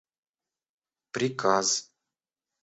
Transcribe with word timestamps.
приказ 1.13 1.67